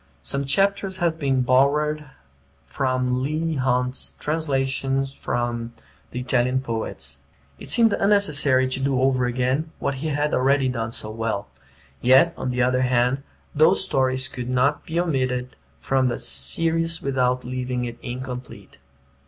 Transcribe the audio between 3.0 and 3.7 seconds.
Leigh